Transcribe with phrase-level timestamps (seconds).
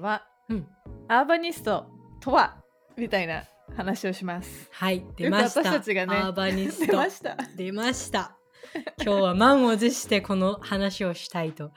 [0.00, 0.66] は、うん、
[1.08, 1.86] アーバニスト
[2.20, 2.62] とは
[2.96, 3.44] みたいな
[3.76, 4.68] 話をします。
[4.72, 5.60] はい出ました。
[5.60, 6.86] 私たちがねアーバニスト。
[6.86, 7.36] 出ました。
[7.56, 8.36] 出ました。
[9.02, 11.72] 今日は満を持してこの話をしたいと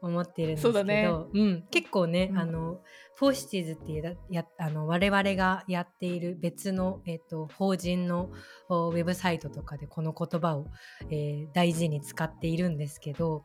[0.00, 0.72] 思っているんですけど。
[0.74, 1.08] そうだね。
[1.34, 2.38] うん、結構ね、うん。
[2.38, 2.80] あの
[3.16, 8.30] for Cities っていうだやあの我々がやっている別の、えっと法人の
[8.68, 10.66] おウェブサイトとかでこの言葉を、
[11.10, 13.44] えー大事に使っているんですけど、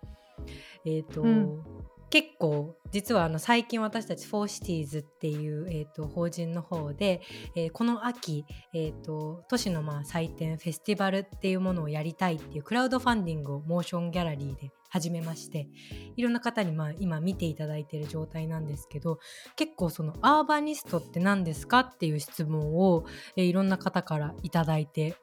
[0.85, 1.63] えっとうん
[2.11, 7.21] 結構実はあの最近私たちフォーシティーズっていう、えー、と法人の方で、
[7.55, 15.69] えーこの秋、えー、と都市のまあ祭典フェスティバルっていうものをやりたいっていうクラウドファンディングをモーションギャラリーで始めまして
[16.17, 19.19] いろんな方にまあ今見ていただいている状態なんですけど
[19.55, 23.05] 結構そのアーバニストって何ですかっていう質問を、
[23.37, 25.15] えーいろんな方からいただいて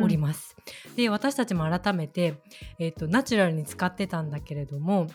[0.00, 0.56] おります。
[0.96, 2.34] で私たちも改めて、
[2.78, 5.08] えー、とナチュラルに使ってたんだけれども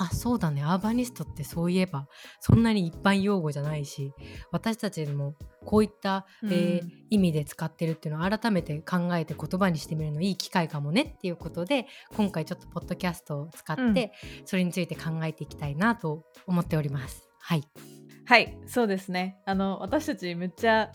[0.00, 0.62] あそうだね。
[0.62, 2.06] アーバニストってそういえば
[2.40, 4.12] そんなに一般用語じゃないし
[4.52, 6.52] 私たちもこういった、うん。
[6.52, 14.46] えー意味で使ってるっていうのを改めて考えて言葉にしてみるのいい機会かもねっていうことで今回ちょっとポッドキャストを使って、うん。
[14.46, 17.27] それについて考えていきたいなと思っております。
[17.48, 17.62] はい、
[18.26, 19.38] はい、そうですね。
[19.46, 20.92] あの私たちめっちゃ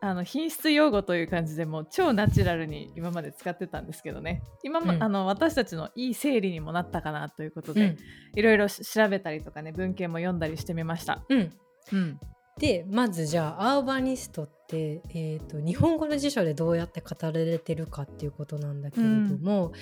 [0.00, 4.44] あの品質用語という感じでもう超ナチュラルに今まで使ってたんですけどね。
[4.62, 7.96] 今も、うんあの私たちのいい整理にもなったかなということで、うん
[8.36, 11.24] いろいろし調べたりとかね文献も読んだりしてみました。
[11.28, 11.52] うん
[11.92, 12.20] うん。
[12.60, 19.72] でまずじゃあアーバニストって、えー、と日本語の辞書でどうやって語られてるかっていうことなんだけれども、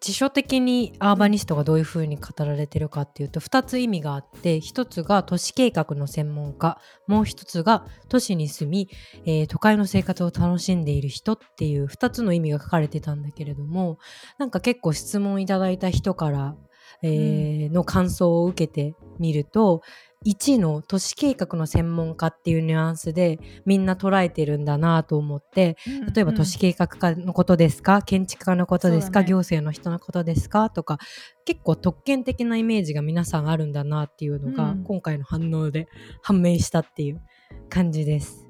[0.00, 8.88] 辞書的にアーバニストがどういうふうに語られてるかっていうと2つ意味があって1つが都市計画の専門家もう1つが都市に住み、
[9.26, 13.98] えー都会の生活を楽しんでいる人っていう2つの意味が書かれてたんだけれども
[14.38, 16.56] なんか結構質問いただいた人から、
[17.02, 19.82] えーの感想を受けてみると
[20.24, 25.76] 1の都市計画の専門家っていうニュアンスでみんな捉えてるんだなと思って
[26.14, 30.70] 例えば都市計画家のことですか、建築家のことですか、ね行政の人のことですか？
[30.70, 30.98] とか
[31.44, 35.88] 結構特権的なイメージが皆さんあるんだなっていうのが、うん今回の反応で
[36.22, 37.22] 判明したっていう
[37.68, 38.48] 感じです。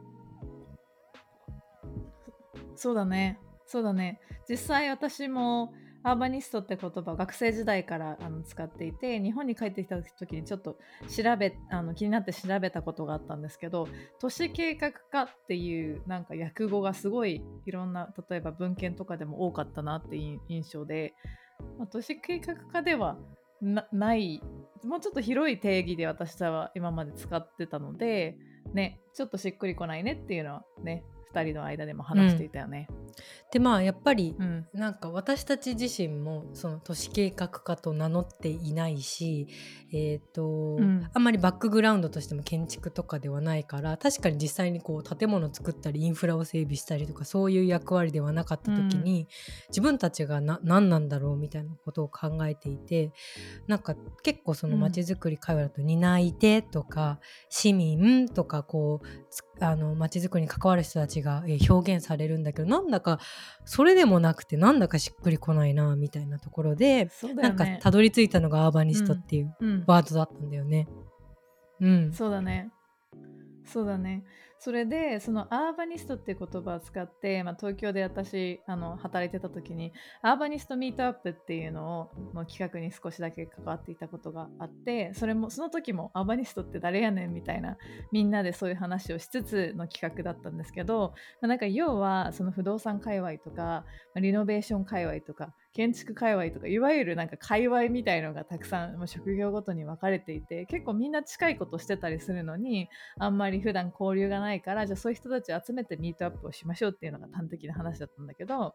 [2.75, 3.39] そうだね。
[3.67, 4.21] そうだね。
[4.49, 5.73] 実際私も
[6.05, 10.77] アーバニストって言葉学生時代からあの使っていて日本に帰ってきた時にちょっと
[11.09, 13.87] 調べあの気になって調べたことがあったんですけど
[14.21, 21.15] 都市計画家っていうなんか訳語がすごいいろんな例えば文献とかでも多かったなっていう印象で、
[21.79, 23.17] まあ、都市計画家では
[23.61, 24.43] なない
[24.83, 28.37] もうちょっと広い定義で私は今まで使ってたので
[28.75, 32.89] ねちょっとしっくりこないねっていうのはね2人の間でも話していたよね。
[33.53, 34.67] でまあやっぱりうん。
[34.73, 39.49] なんか私たち自身もその都市計画家と名乗っていないし、
[39.93, 41.09] えーとうん。
[41.13, 49.29] あんまりバックグラウンドとしても建築とかではないから確かに実際にこう建物作ったりインフラを整備したりとかそういう役割ではなかった時に、
[49.69, 53.13] 自分たちがな何なんだろうみたいなことを考えていて
[53.67, 63.19] なんか結構そのまちづくり会話だと担い手とか市民とかこうつあのまちづくりに関わる人たちがえー表現されるんだけどなんだか
[63.65, 67.35] それでもなくてなんだかしっくりこないなみたいなところで、ね。
[67.35, 70.89] なんかたどり着いたのがアーバニストっていううん、ワードだったんだよね。
[71.81, 72.71] うん、そうだね。
[73.65, 74.25] そうだね。
[74.65, 79.93] それでそのアーバニストっていう言葉を使って、まあ、東京で私あの働いてた時に
[80.23, 87.77] アーバニストミートアップっていうのをの企画に少しだけ関わっていたことがあってそれもその時もアーバニストって誰やねんみたいな
[88.13, 93.85] みんなでそういう話をしつつの企画だったんですけど、まあ、なんか要はその不動産界隈とか、ま
[94.19, 102.89] あリノベーション界隈とか建築界隈とかいわゆるなんか界隈みたいのがたくさん職業ごとに分かれていて結構みんな近いことしてたりするのに
[103.19, 108.75] あんまり普段交流がないからじゃあそういう人たちを集めてミートアップをしましょうっていうのが端的な話だったんだけど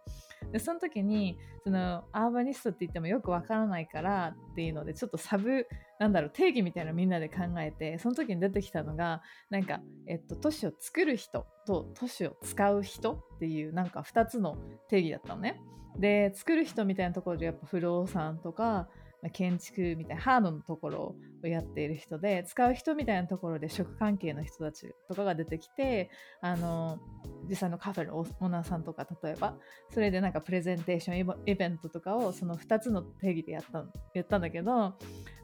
[0.52, 5.68] でその時にそのアーバニストって言ってもよく分からないからっていうのでちょっとサブ
[6.00, 14.58] なんだろう定義みたいなのみんなで考えてその時に出てきたのがなんか、えっと、都市を作る人と都市を使う人っていうなんか2つの
[14.90, 15.62] 定義だったのね。
[15.98, 18.88] で作る人みたいなところでやっぱ不動産とか
[19.34, 26.12] 建築みたいなハードのところをやっている人で使う人みたいなところで食関係の人たちとかが出てきて
[26.42, 27.00] あの
[27.50, 29.56] 実際のカフェのオーナーさんとか例えば
[29.92, 34.94] それでなんかプレゼンテーションイベイベントとかをその2つの定義でやったやったんだけど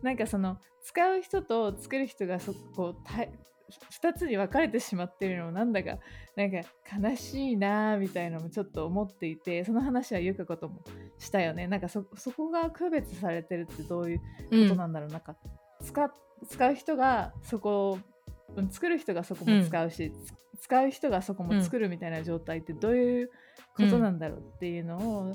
[0.04, 3.14] なんかその使う人と作る人がそこた
[4.10, 5.98] 2つに分かれてしまってるのもなんだか
[6.36, 6.58] なんか
[7.02, 10.84] 悲しいなみたいなのもちょっと思っていてその話はゆかことも
[11.18, 11.68] したよね。
[11.68, 14.26] なんかそそこが区別されてるってどういうこ
[14.70, 15.36] となんだろう、なんか
[15.82, 16.14] 使
[16.48, 17.98] 使う人がそこ
[18.56, 20.12] うん作る人がそこも使うし、
[20.58, 23.32] つ使う人がそこも作るみたいな状態ってどういう
[23.76, 25.32] ことなんだろうっていうのを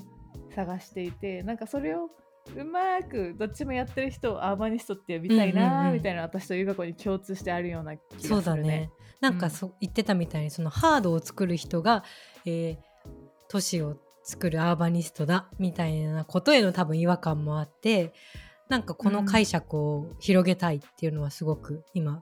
[0.55, 2.09] 探していて、なんかそれを
[2.55, 8.41] うまくどっちもやってる人をアーバニストって呼びたいうんうんうなんみたいな、私と優香子に共通してあるような気がするね。
[8.41, 8.91] そうだね。
[9.19, 12.03] なんかそ、言ってたみたいにそのハードを作る人が、
[12.45, 12.89] えー
[13.49, 18.13] 都市を作るアーバニストだみたいなことへの多分違和感もあって
[18.69, 22.21] なんかこの解釈を広げたいっていうのはすごく今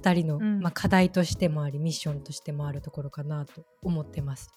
[0.00, 4.54] 2人の、うんまあ、課題としてもありミッションとしてもあるところかなと思ってます。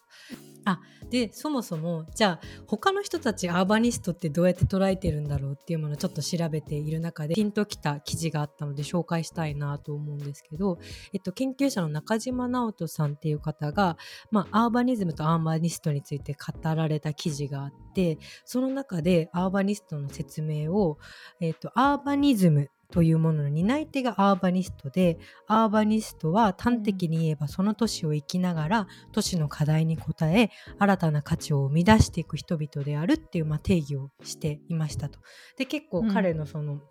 [0.66, 0.80] あ
[1.10, 10.80] でそもそもじゃあ他の人たちアーバニストってどうやって捉えてるんだろうっていうものをちょっと調べている中でピンときた記事があったので紹介したいなと思うんですけど、
[11.12, 13.98] えっと、研究者の中島直人さんっていう方が、
[14.32, 20.98] まあ、アーバニズムとアーバニストについて語られた記事があってその中でアーバニストの説明を、
[21.42, 25.18] えっと、アーバニズムというものの担い手がアーバニストで
[25.48, 35.18] アーバニストは端的に言えばその都市を生きながら都市の課題に応え新たな価値を生み出していく人々であるっていう、まあ、定義をしていましたと。
[35.58, 36.82] で結構彼のその、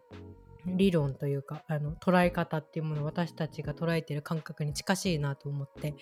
[0.67, 5.95] 理論というかあの捉え方っていうものを私たちが捉えている感覚に近しいなと思って、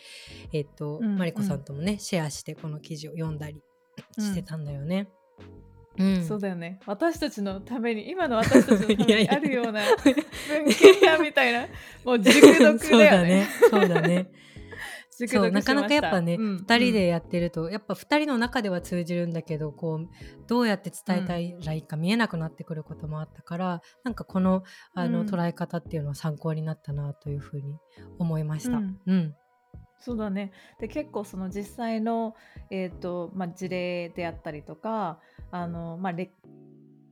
[0.54, 3.62] えっとうんマリコさんともね、シェアしてこの記事を読んだり
[4.18, 5.08] してたんだよね。
[5.40, 5.79] うん
[6.26, 6.80] そうだよね。
[6.86, 9.80] 私たちのために今の私たちのために あるような
[10.48, 11.66] 文献やみたいな
[12.04, 13.28] もう熟読そうだだよね。
[13.28, 13.46] ね。
[13.70, 14.30] そうだね。
[15.18, 16.56] 熟そう なかなかやっぱね、うん。
[16.56, 20.08] 2人でやってるとやっぱ2人の中では通じるんだけどこう
[20.46, 24.62] どうやって伝えたいらいいか見えなくなってくることもあったから、なんかこの
[24.94, 25.26] あの、うん。
[25.26, 27.78] 捉え方っていうのは参考になったなというふうに
[28.18, 28.78] 思いました。
[28.78, 28.98] うん。
[29.06, 29.34] うん。
[30.00, 30.52] そうだね。
[30.78, 32.34] で結構その実際の、
[32.70, 35.20] えーとまあ、事例であったりとか
[35.50, 36.32] あの、まあ、れ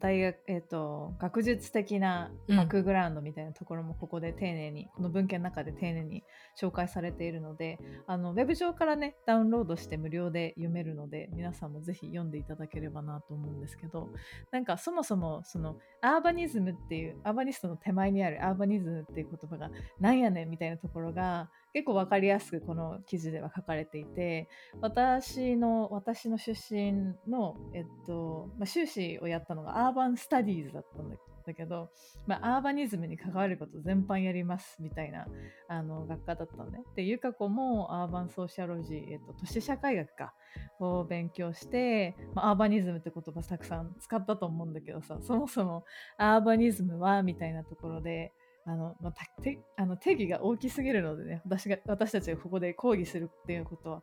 [0.00, 2.56] 大学、えー、と学術的なうん。
[2.56, 6.22] バックグラウンドみたいなところもここで丁寧に、この文献の中で丁寧に
[6.60, 14.08] 紹介されているのであのウェブ上からねダウンロードして無料で読めるので皆さんもぜひ読んでいただければなと思うんですけど
[14.50, 19.70] なんかそもそもそのアーバニズムっていうアーバニストの手前にあるアーバニズムっていう言葉が
[20.00, 24.48] なんやねんみたいなところが結構分かりやすくこの記事では書かれていて
[24.80, 31.08] 私の私の出身の、えっとまあ、修士をやったのがアーバンスタディーズだったん
[31.48, 31.90] だけど、
[32.26, 35.26] まあ、アーバニズムに関わること全般やりますみたいな
[35.68, 36.80] あの学科だったのね。
[36.94, 40.34] で、ゆか子もアーバンソーシャロジー、えっと、都市社会学か
[40.78, 45.84] を勉強して、まあ、アーバニズムって言葉たくさん使ったと思うんだけどさ、そもそも
[46.18, 48.32] アーバニズムはみたいなところで、
[48.68, 54.02] あのまあ、てあの定義が大きすぎるのでね私が私たちがここで講義するっていうことは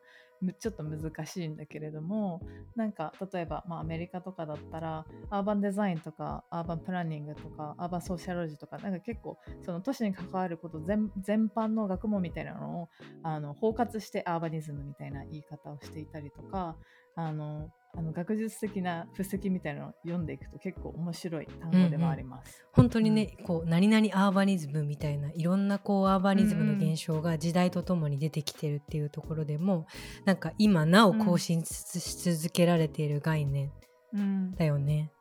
[0.60, 2.42] ちょっと難しいんだけれども
[2.76, 12.90] なんか例えば、まあ、アメリカとかだったらアーバンデザインとかアーバンプランニングとかアーバンソーシャロジーとかなんか結構その都市に関わること全全般の学問みたいなのを
[13.22, 16.76] あの包括してアーバニズムみたいな言い方をしていたりとか
[17.16, 22.66] あのあの学術的な布石みたいなのを読んでいくと結構面白い単語でもあります。
[22.74, 29.88] 本当にね、こう何々アーバニズムみたいないろんなこうアーバニズムの現象が時代とともに出てきてるっていうところでも、
[30.26, 33.72] なんか今なお更新しし続けられている概念
[34.14, 35.12] うんだよね。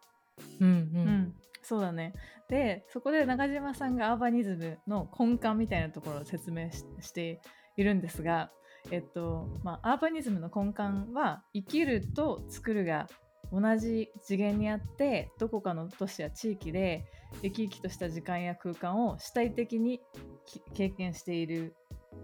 [0.60, 2.12] うんううんん、そうだね。
[2.48, 7.40] でそこで中島さんがアーバニズムの根幹みたいなところを説明しして
[7.76, 8.50] いるんですが、
[8.90, 13.08] えっとまあ、アーバニズムの根幹は生きると作るが
[13.52, 17.04] 同じ次元にあってどこかの都市や地域で
[17.42, 20.00] 生き生きとした時間や空間を主体的に
[20.46, 21.74] き経験している、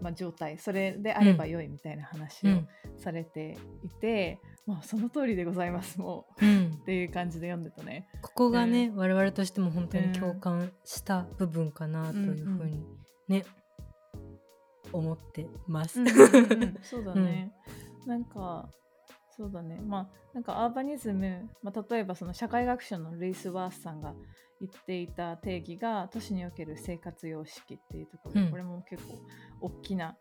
[0.00, 0.58] まあ、状態。
[0.58, 2.68] それであれば良いみたいな話をうん。
[2.98, 6.44] されていて、まあ、その通りでございますもう。
[6.44, 6.78] うん。
[6.82, 8.08] っていう感じで読んでたね。
[8.20, 12.84] ここがね、我々としても本当に共感した部分かなというふうに
[13.28, 13.44] ね、
[14.92, 16.00] 思ってます。
[16.00, 16.78] うんうんうん。
[16.82, 17.52] そうだね、
[18.06, 18.70] なんか
[19.30, 19.80] そうだね。
[19.80, 24.14] まあなんかアーバニズム、まあ、例えばその社会学者のルイス・ワースさんが
[24.60, 28.50] 言っていた定義が都市における生活様式っていうところで、うん。
[28.50, 29.18] これも結構
[29.60, 30.16] 大きな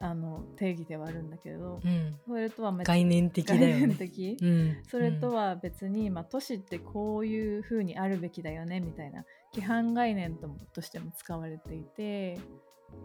[0.00, 3.94] あの定義ではあるんだけれど、うん、それとはま概念的だよ概念ね。
[3.96, 4.36] 的。
[4.40, 12.38] うん、それとは別に、まあ、都市ってこういう風にあるべきだよねみたいな規範概念ともとしても使われていて、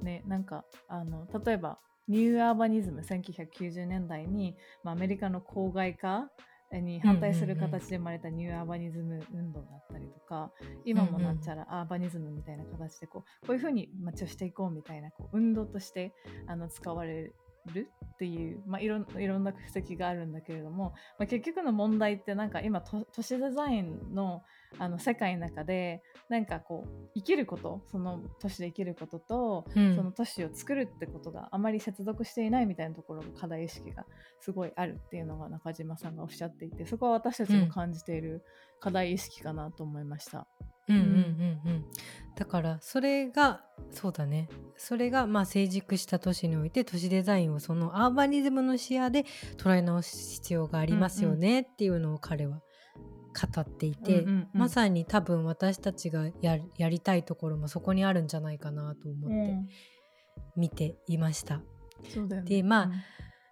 [0.02, 6.30] ね、なんかあの例えばニューアーバニズム1990年代に、まあ、アメリカの郊外化
[6.72, 10.52] に反対する形で生まれたニューアーバニズム運動だったりとか、
[10.86, 16.14] 今もなっちゃらアーバニズムみたいな形でこうこういう風に街をしていこうみたいなこう運動として
[16.48, 17.32] あの使われ
[17.72, 24.44] るっていう、まあ、いろんいろんな布石があるんだけれども、まあ、結局の問題ってなんか今都都市デザインの
[24.80, 29.96] あの世界の中でなんかこう生きることその都市で生きることと、うん。
[29.96, 34.06] その都市を作るってことがあまり接続していないみたいなところが課題意識が
[34.40, 38.44] すごいあるっていうのが中島さんがおっしゃっていてそこは私たちも感じている
[38.80, 40.48] 課題意識かなと思いました。
[40.90, 41.72] うんうんうん。
[41.72, 41.86] うん。
[42.36, 44.50] だからそれがそうだね。
[44.76, 49.26] それがまあ成熟した都市において都市デザインをそのアーバニズムの視野で
[49.58, 52.62] 捉え直す必要がありますよねっていうのを彼は
[53.34, 54.48] 語っていて、うんうんうん。
[54.54, 59.68] まさに多分私たちがややりたいところもそこにあるんじゃないかなと思ってうん。
[60.56, 61.62] 見ていました。
[62.14, 62.50] そうだよね。
[62.50, 62.94] でまあうん。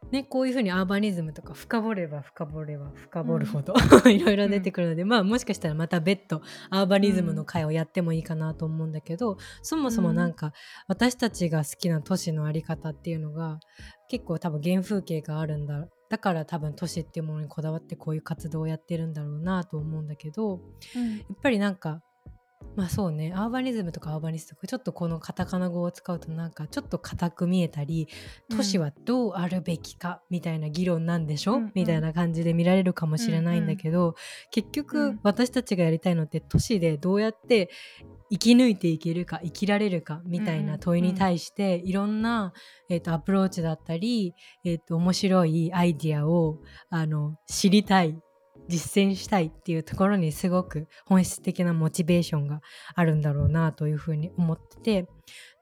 [0.10, 3.74] ね、こういうふうにアーバニズムとか深掘れば深掘れば深掘るほど、
[4.10, 10.52] いろいろ出てくるので、まあもしかしたらまた別途アーバニズムの回をやってもいいかなと思うんだけど、そもそもなんか
[10.88, 13.60] 私たちが好きな都市のあり方っていうのが
[14.10, 20.60] 結構多分原風景があるんだだから多分都市っていうものにこだわってこういう活動をやってるんだろうなと思うんだけど
[20.94, 21.18] うん。
[21.20, 22.04] やっぱりなんか
[22.76, 28.08] まあそうねアーバニズムとかアーバニストとかちょっとこのカタカナ語を使うとなんかちょっと硬く見えたり
[28.50, 31.72] 都市はどうあるべきかみたいな議論なんでしょ、うんうん。
[31.76, 34.16] みたいな感じで見られるかもしれないんだけど、
[34.52, 35.20] 結う局ん。
[35.24, 37.70] 私たちがやりたいのって都市でどうやって
[38.30, 42.54] 生き抜いていけるか生きられるかみたいな問いに対して、いろんな、
[42.90, 48.18] えー、とアプローチだったり、えー、と面白いアイディアをあの知りたい
[48.68, 52.62] 実践したいっていうところにすごく本質的なモチベーションが
[52.96, 55.08] あるんだろうなというふうに思ってて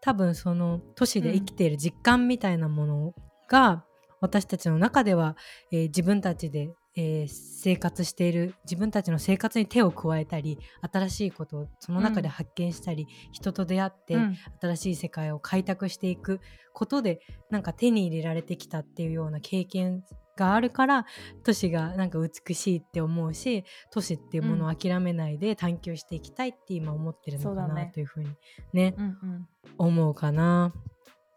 [0.02, 3.14] 多分その都市で生きている実感みたいなもの
[3.50, 3.86] が、
[4.22, 5.36] 私たちの中では、
[5.72, 10.58] えー自分たちで、えー生活している自分たちの生活に手を加えたり
[10.94, 14.38] 新しいことをその中で発見したり、人と出会って、うん。
[14.62, 16.40] 新しい世界を開拓していく
[16.74, 20.04] ことでなんか手に入れられてきたっていうような経験
[20.40, 21.06] があるから
[21.44, 28.30] 都市がなんか美しいって思うし都市っていうものを諦めないで探求していきたいって今思ってるのかなというふうに
[28.74, 29.48] ねうんうん。
[29.78, 30.74] 思うかな。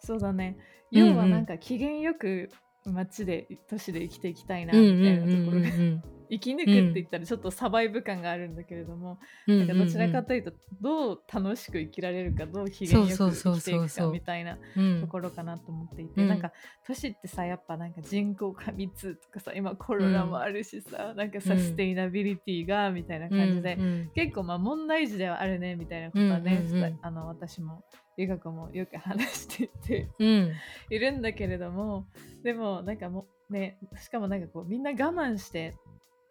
[0.01, 0.57] そうだね。
[0.91, 2.51] 要はなんか機嫌よく
[2.85, 9.59] 街で都市で生きていきたいなうんみたいなところがうん生き抜くって言ったらちょっとサバイブ感があるんだけれども、うん。
[9.61, 16.29] なんかどちらかというとどう楽しく生きられるかどう機嫌よく生きていくかみたいなうんところかなと思っていて、うん。
[16.29, 16.53] なんか
[16.87, 26.99] 都市ってさやっぱなんか人口過密とかさ今コロナもあるしさ、なんかサステイナビリティがみたいな感じで、うんうん結構まあ問題児ではあるねみたいなことはね、うんうんうん。
[27.03, 27.85] あの私も
[28.17, 30.53] 理学もよく話していてうん。
[30.91, 32.07] いるんだけれども
[32.43, 35.75] でもなんかもうねしかもなんかこうみんな我慢して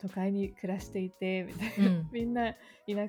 [0.01, 2.09] 都会に暮らしていてみたいな、うん。
[2.11, 2.57] みんな田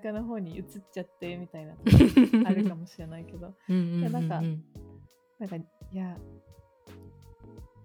[0.02, 1.74] 舎の方に移っちゃってみたいな。
[2.44, 3.54] あるかもしれないけど。
[3.68, 4.42] なんか
[5.38, 6.16] なんかいや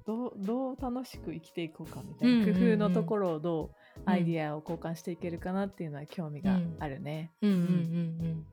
[0.06, 7.32] どうどう楽しく生きていこうかみたいな、工夫のところをどうアイディアを交換していけるかなっていうのは興味があるね。
[7.42, 8.48] うんうんうんうん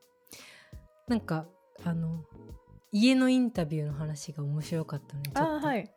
[1.07, 1.47] なんか
[1.85, 2.25] あの
[2.91, 5.93] 家のインタビューの話が面白かったねあーはい、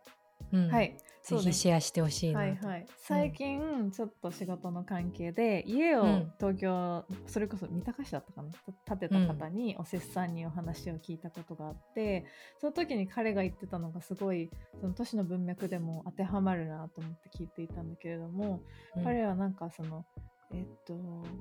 [0.52, 0.68] うん。
[0.70, 0.98] はい
[1.28, 2.46] ぜひシェアしてほしいなと。
[2.46, 6.34] はいはい、最近ちょっと仕事の関係で家をうん。
[6.40, 8.50] 東京、それこそ三鷹市だったかな。
[8.86, 12.26] 建てた方にお施主さんにお話を聞いたことがあって、
[12.60, 18.62] その時に彼が言ってたのがすごいその都市の文脈でも当てはまるなと思って聞いていたんだけれども、
[18.96, 19.04] うん。
[19.04, 20.06] 彼はなんかその
[20.54, 20.96] えっと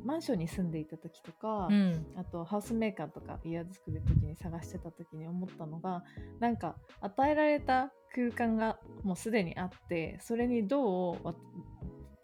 [0.05, 2.07] マンションに住んでいた時とか、うん。
[2.17, 6.03] あとハウスメーカーとか家を作る時に探してた時に思ったのが
[6.41, 11.35] なんか与えられた空間がもうすでにあってそれにどうわ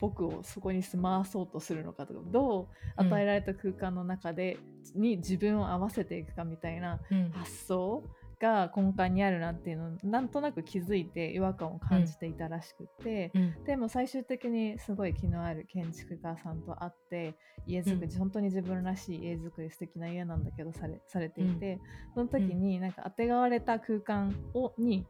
[0.01, 4.59] 僕をそこに住まわそうとするのかとかどう与えられた空間の中で、
[4.97, 7.31] に自分を合わせていくかみたいなうん。
[7.31, 8.03] 発想
[8.43, 21.79] が根幹にあるなっていうのをなんとなく気づいて違和感を感じていたらしくて、うんでも最終的にすごい気のある建築家さんと会って家づくり、う本当に自分らしい家づくり素敵な家なんだけどされされていて、
[22.15, 25.07] その時になんかあてがわれた空間をに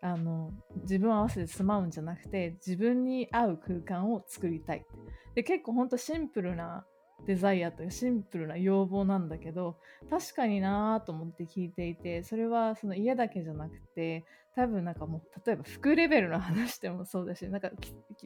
[0.00, 0.52] あの
[0.82, 4.84] 自分を合わせて住まうんじゃなくて自分に合う空間を作りたい
[5.34, 6.86] で結構本当シンプルな
[7.26, 9.78] デザイアというシンプルな要望なんだけど
[10.10, 17.70] 確かになーと思って聞いていてそれはその家だけじゃなくて多分なんかもう例えば服レベルの話でもそうだしなんか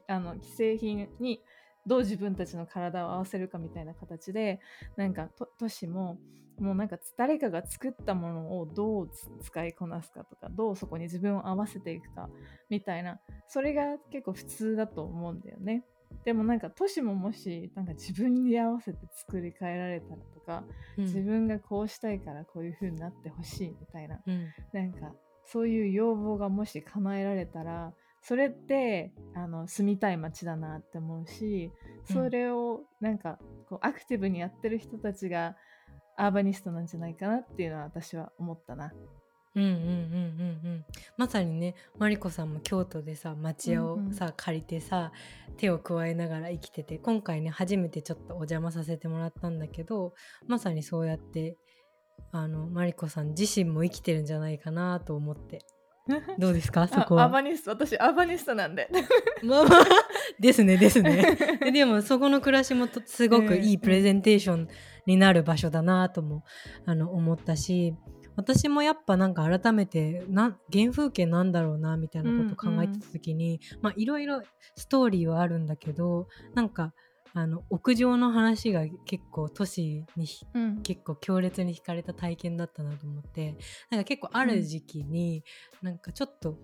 [0.06, 1.40] あの既製品に
[1.87, 4.61] どう自分たちの体を合わせるかみたいな形で
[4.97, 5.28] なんか
[5.59, 6.18] 都市も
[6.59, 9.11] もうなんか誰かが作ったものをどう
[9.42, 12.28] 使いこなすかとかどうそこに自分を合わせていくか
[12.68, 13.18] みたいな
[13.49, 15.85] それが結構普通だと思うんだよね。
[16.24, 20.64] でもなんか都市ももしなんか自分に合わせて作り変えられたらとか、
[20.98, 25.12] うん自分がこうしたいからこういう風になってほしいみたいなうんなんか
[25.46, 31.72] そういう要望がもし叶えられたらそれってあの住みたい街だなって思うし
[32.12, 35.56] それをなんかこうアクティブにやってる人たちが
[36.18, 38.92] アーバニストなんじゃないかなっていうのは私は思ったな。
[39.57, 40.85] うんうんうんうんうん。
[41.16, 45.12] まさにねマリコさんも京都でさ町屋をさ、うんうん、借りてさ
[45.57, 50.14] 手を加えながら生きてて今回ね初めてちょっとお邪魔させてもらったんだけど
[50.47, 51.57] まさにそうやって
[52.33, 55.64] あのマリコさん自身も生きてるんじゃないかなと思って。
[56.38, 56.88] どうですか？
[56.88, 57.25] そこは？
[57.25, 57.71] アーバニスト。
[57.71, 58.88] 私アーバニストなんで。
[59.45, 59.80] まあまあ
[60.40, 61.38] ですねですね。
[61.73, 64.69] でもそこの暮らしもすごくいいプレゼンテーション
[65.07, 66.42] になる場所だなとも
[66.85, 67.95] あの思ったし
[68.40, 74.42] 私もやっぱなんか改めてな原風景なんだろうなみたいなこと考えてた時に、うんうん、まあいろいろ
[74.76, 76.92] ストーリーはあるんだけどなんか
[77.32, 83.56] あの屋上の話が結構都市に、うん、結構強烈に惹かれた体験だったなと思って
[83.90, 85.44] なんか結構ある時期に、
[85.82, 86.56] うん、なんかちょっと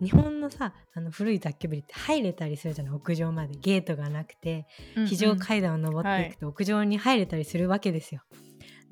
[0.00, 2.94] 日本のさあの古い雑居ビルって入れたりするじゃない？
[2.94, 3.56] 屋上まで。
[3.60, 4.66] ゲートがなくて
[5.08, 8.22] 非常階段を登っていくと屋上に入れたりするわけですよ。
[8.30, 8.40] はい、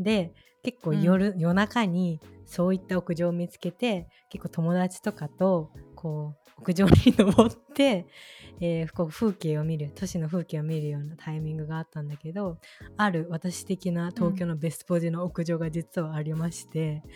[0.01, 8.07] で結構夜うん、夜中にそういった屋上を見つけて結構友達とかとこう屋上に登って
[8.63, 12.59] えー、風景を見る都市の風景を見るようなタイミングがあったんだけど
[12.99, 17.11] ある私的な東京のベストポジの屋上が実はありまして、うん、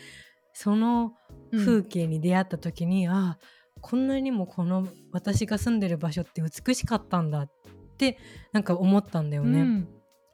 [0.55, 1.13] その
[1.53, 3.39] 風景に出会った時に、うん、あ
[3.83, 7.51] こんなにもこの私が住んでる場所って美しかったんだっ
[7.99, 8.17] て
[8.53, 9.61] なんか思ったんだよね。
[9.61, 9.89] うん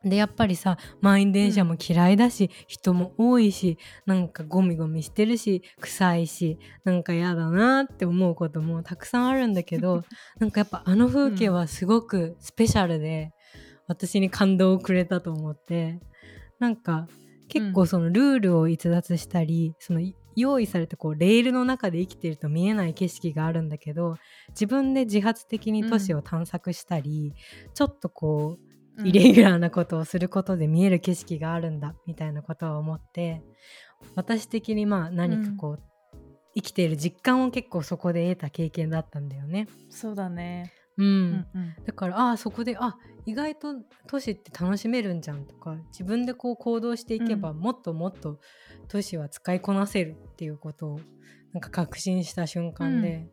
[0.04, 10.02] でやっぱりさ満員電車も嫌いだし、うん、人も多いしなんかゴミゴミしてるし臭いしなんか嫌だなって思うこともたくさんあるんだけど
[10.40, 16.00] なんかやっぱあの風景はすごくスペシャルで、うん、私に感動をくれたと思って
[16.59, 17.07] なんか
[17.49, 20.00] 結構そのルールを逸脱したり、うん、その
[20.35, 24.16] 用意されたこうレールの中で生きてると見えない景色があるんだけど
[24.50, 27.35] 自分で自発的に都市を探索したり、
[27.75, 28.69] ちょっとこう
[29.05, 33.42] イレギュラーなことをすることで見える景色があるんだみたいなことを思って
[34.14, 35.79] 私的にまあ何かこう、うん、
[36.55, 39.68] 生きている実感を結構そこで得た経験だったんだよね。
[39.88, 40.72] そうだね。
[40.96, 43.74] うん、うんうん、だからああそこであ意外と
[44.07, 48.38] 都市って楽しめるんじゃんとか自分でこう行動していけば、もっともっと
[48.88, 51.00] 都市は使いこなせるっていうことを
[51.53, 53.31] なんか確信した瞬間で、うん、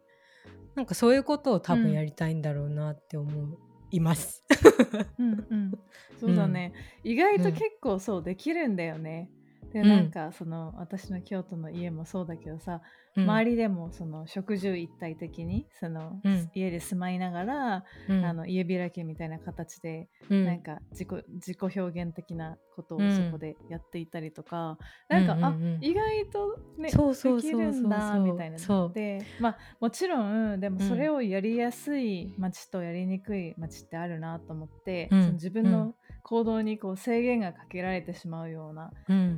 [0.76, 3.58] なんかそういうことを多分やりたいんだろうなって思う
[3.92, 4.44] います。
[5.20, 5.72] うんうん、
[6.20, 6.74] そうだね、
[7.04, 9.30] うん、意外と結構そうできるんだよね。
[9.84, 12.82] でなんかその私の京都の家もそうだけどさ、
[13.16, 24.78] うん、周りでもその食住一体的にその、うん、家で住まいながら、うん、あの家開きみたいな形で、なんか自己自己表現的なことをそこでやっていたりとか、
[25.10, 28.58] うん、なんか、あ意外とねできるんだみたいな
[28.94, 35.94] でまあもちろんでもそれをやりやすい街とやりにくい街ってあるなと思って、その自分の、
[36.28, 38.92] 行動にこう制限がかけられてしまうような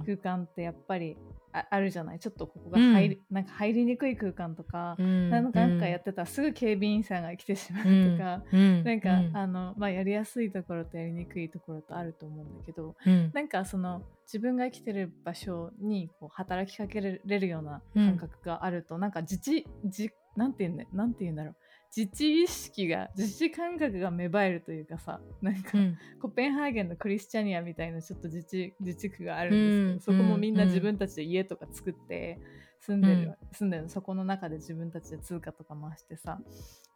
[0.05, 1.15] 空間ってやっぱり
[1.51, 2.19] ああるじゃない？
[2.19, 7.89] ちょっとここが入り、うん、なんか入りにくい空間とか、うん、なんかやってたらすぐ警備員さんが来てしまうと
[8.23, 21.55] か、うん、なんか、あのまあ、やりやすいところとやりにくいところとあると思うんだけど、うん、なんかその自分が生きてる場所にこう働きかけれるような感覚があると、うん、なんか自治自なんて言うんだなんて言うんだろう
[21.95, 32.39] 自治意識が自治感覚が芽生えるというかさなんか、うん、コペンハーゲンのクリスチャニアみたいなちょっと自治自治区があるんですけど、うん、そこもみんな自分たちで家とか作って
[32.79, 36.39] 住んでる、うん、住んでるそこの中で自分たちで通貨とか回してさ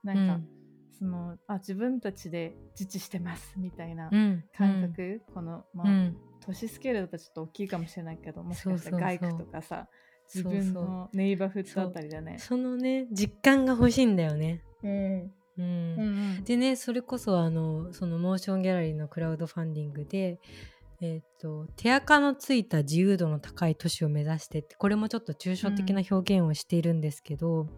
[0.04, 0.40] なんか、
[1.00, 4.10] そのあ自分たちで自治してますみたいな
[4.56, 6.12] 感覚、このまあ、
[6.46, 9.88] 都市スケールだとちょっと大きいかもしれないけどもしかしたら外区とかさ
[10.34, 12.38] 自分のネイバーフットあたりだね。
[12.38, 15.32] そのね実感が欲しいんだよねうん。
[15.56, 20.40] うん、でねそれこそあのそのモーションギャラリーのクラウドファンディングで、
[21.00, 27.70] えーと、手垢のついた自由度の高い都市を目指してってこれもちょっと抽象的な表現をしているんですけど、うん、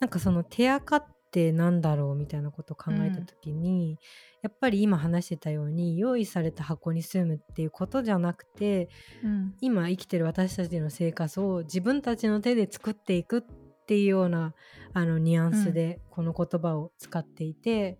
[0.00, 3.98] なんかその手垢ってなんだろうみたいなことを考えた時に、うん、
[4.42, 8.88] やっぱり今話してたように用意された箱に住むっていうことじゃなくて、
[9.22, 13.61] うん、今生きてる私たちの生活を自分たちの手で作っていくって
[13.98, 14.54] いうような
[14.92, 17.98] あのニュアンスでこの言葉を使っていて、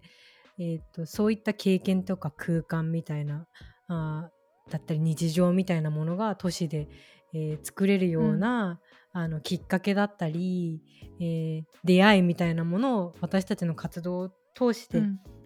[0.58, 3.46] うん、えーと、そういった経験とか空間みたいな
[3.88, 4.30] あ
[4.70, 6.88] だったり日常みたいなものが都市で、
[7.34, 8.80] えー、作れるような、
[9.14, 10.80] うん、あのきっかけだったり、
[11.20, 15.02] えー、出会いみたいなものを私たちの活動を通して、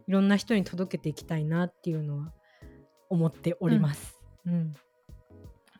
[0.08, 2.32] いろんな人に届けていきたいなっていうのは
[3.08, 4.20] 思っております。
[4.44, 4.72] うん、うん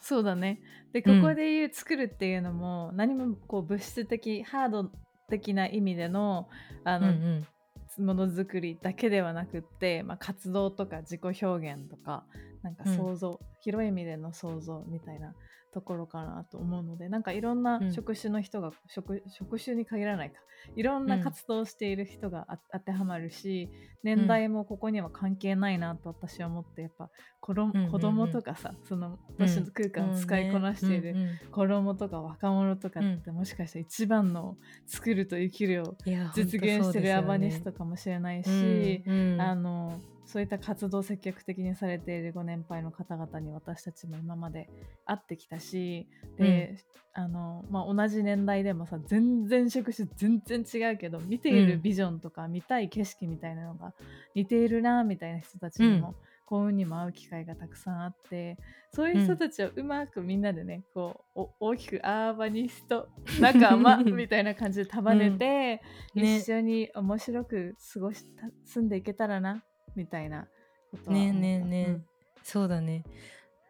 [0.09, 0.61] そうだね。
[0.92, 4.92] でここで言う作るっていうのも、何もこう物質的ハード
[5.29, 6.49] 的な意味での
[6.85, 8.07] あの、うんうん。
[8.07, 12.25] ものづくりだけではなくって、まあ、活動とか自己表現とか
[12.62, 12.97] なんかうん。
[12.97, 15.35] 想像、広い意味での想像みたいな
[15.72, 17.92] ところかなと思うのでなんかいろんなうん。
[17.92, 20.37] 職種の人が、職職種に限らないか。
[20.74, 21.22] いろんなうん。
[21.22, 23.70] 活動をしている人があ当てはまるし
[24.02, 27.90] 年代もここには関係ないなと私は思ってやっぱ子供,、うんうんうん。
[27.92, 35.96] 子供とかさその都市空間を使いこなしているうんうん子供とか若者とかってもしかしたら一番の作ると生きるを
[36.35, 39.40] 実現してるアバニストかかもしれないし、うん。
[39.40, 44.69] あのそういった活動を積極的にされているご年配の方々に私たちも今まで
[45.05, 46.77] 会ってきたしで、
[47.12, 53.95] あのまあ、同じ年代でもさ全然職種全然違うけど見ているビジョンとか見たい景色みたいなのが
[54.35, 56.15] 似ているなみたいな人たちにも、
[56.47, 58.57] 幸運にも会う機会がたくさんあって
[58.95, 63.09] そういう人たちをうまくみんなでねこうお大きくアーバニスト
[63.41, 65.83] 仲間 みたいな感じで束ねて、
[66.15, 66.23] うん。
[66.23, 66.39] ね。
[66.39, 69.65] 一緒に面白く過ごした住んでいけたらな
[69.96, 70.46] みたいな
[70.90, 72.00] ことはねえねえねえ、
[72.42, 73.04] そうだね。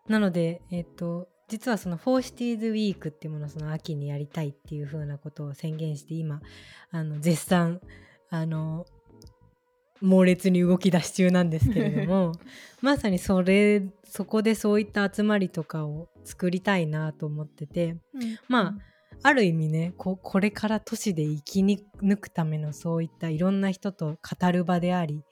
[0.08, 6.40] なのでえっ、と実はその「フォーシティーズウィークっていうものをその秋にやりたいっていう風なことを宣言して今
[6.90, 7.80] あの絶賛
[8.30, 8.86] あの
[10.00, 12.32] 猛烈に動き出し中なんですけれども
[12.82, 18.38] まさにそれそこでそういった集まりとかを作りたいなと思っててうん。
[18.48, 18.78] まあ
[19.22, 25.24] ある意味ねここれから都市で生き抜くためのそういったいろんな人と語る場であり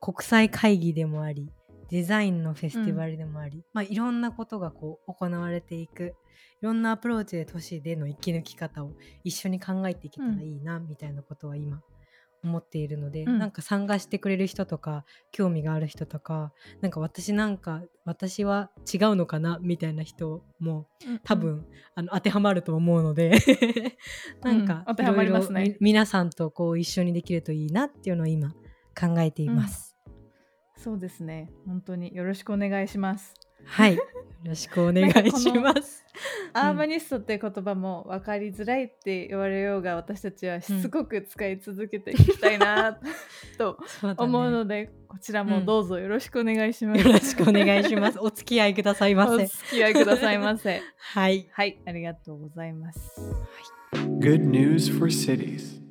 [0.00, 1.50] 国際会議でもあり
[1.90, 6.14] デザインのフェスティバルでもあり、まあ、いろんなことがこう行われていく
[6.62, 8.92] いろんなアプローチで都市での生き抜き方を
[9.24, 11.80] 一緒に考えていけたらいいな、みたいなことは今
[12.44, 13.38] 思っているので、うん。
[13.38, 20.86] なんか参加してくれる人とか興味がある人とかなんか私なんか私は違うのかなみたいな人も
[21.24, 23.38] 多分、あの当てはまると思うので
[24.44, 25.62] なんか、うん当てはまりますね。
[25.62, 28.50] いろいろみ皆さんとこう一緒にできるといいなっていうのを今
[28.94, 29.89] 考えています。
[30.82, 31.50] そうですね。
[31.66, 34.02] 本当によろしくお願いします、はい、よ
[34.44, 36.06] ろしくお願いします。
[36.54, 42.98] アーバニストって言葉も分かりづらいって言われようが私たちはしつこく使い続けていきたいな
[43.58, 43.78] と
[44.16, 48.18] 思うので、こちらもどうぞよろしくお願いします、よろしくお願いします。
[48.20, 49.76] お付き合いくださいまおせ付。
[49.76, 50.80] き合いくださいませ。
[50.96, 51.46] はい。
[51.52, 51.78] はい。
[51.86, 53.20] ありがとうございます。
[54.18, 55.89] Good news for cities.